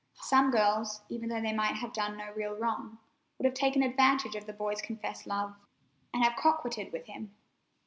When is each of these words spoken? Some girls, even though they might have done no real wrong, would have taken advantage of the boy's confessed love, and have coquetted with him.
Some 0.15 0.49
girls, 0.49 1.03
even 1.09 1.29
though 1.29 1.41
they 1.43 1.53
might 1.53 1.75
have 1.75 1.93
done 1.93 2.17
no 2.17 2.31
real 2.33 2.55
wrong, 2.55 2.97
would 3.37 3.45
have 3.45 3.53
taken 3.53 3.83
advantage 3.83 4.33
of 4.33 4.47
the 4.47 4.51
boy's 4.53 4.81
confessed 4.81 5.27
love, 5.27 5.53
and 6.11 6.23
have 6.23 6.35
coquetted 6.35 6.91
with 6.91 7.05
him. 7.05 7.35